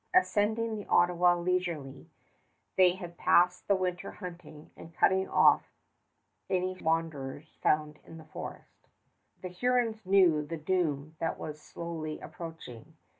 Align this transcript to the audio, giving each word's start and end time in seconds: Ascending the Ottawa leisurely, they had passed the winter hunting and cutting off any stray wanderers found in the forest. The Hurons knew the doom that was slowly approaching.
Ascending 0.15 0.73
the 0.77 0.87
Ottawa 0.87 1.35
leisurely, 1.35 2.09
they 2.75 2.93
had 2.95 3.19
passed 3.19 3.67
the 3.67 3.75
winter 3.75 4.13
hunting 4.13 4.71
and 4.75 4.95
cutting 4.95 5.29
off 5.29 5.69
any 6.49 6.73
stray 6.73 6.83
wanderers 6.85 7.59
found 7.61 7.99
in 8.03 8.17
the 8.17 8.25
forest. 8.25 8.87
The 9.43 9.49
Hurons 9.49 10.03
knew 10.07 10.43
the 10.43 10.57
doom 10.57 11.17
that 11.19 11.37
was 11.37 11.61
slowly 11.61 12.19
approaching. 12.19 12.95